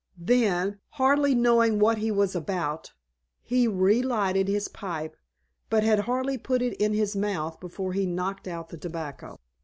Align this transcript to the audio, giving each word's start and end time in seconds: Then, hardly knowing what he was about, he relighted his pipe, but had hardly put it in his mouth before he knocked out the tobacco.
Then, 0.17 0.79
hardly 0.97 1.35
knowing 1.35 1.77
what 1.77 1.99
he 1.99 2.09
was 2.09 2.35
about, 2.35 2.91
he 3.43 3.67
relighted 3.67 4.47
his 4.47 4.67
pipe, 4.67 5.15
but 5.69 5.83
had 5.83 5.99
hardly 6.09 6.39
put 6.39 6.63
it 6.63 6.73
in 6.81 6.95
his 6.95 7.15
mouth 7.15 7.59
before 7.59 7.93
he 7.93 8.07
knocked 8.07 8.47
out 8.47 8.69
the 8.69 8.77
tobacco. 8.79 9.37